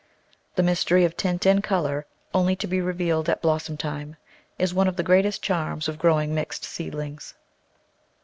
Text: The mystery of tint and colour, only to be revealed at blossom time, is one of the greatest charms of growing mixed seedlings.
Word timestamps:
The 0.55 0.63
mystery 0.63 1.05
of 1.05 1.15
tint 1.15 1.45
and 1.45 1.63
colour, 1.63 2.07
only 2.33 2.55
to 2.55 2.65
be 2.65 2.81
revealed 2.81 3.29
at 3.29 3.39
blossom 3.43 3.77
time, 3.77 4.15
is 4.57 4.73
one 4.73 4.87
of 4.87 4.95
the 4.95 5.03
greatest 5.03 5.43
charms 5.43 5.87
of 5.87 5.99
growing 5.99 6.33
mixed 6.33 6.63
seedlings. 6.65 7.35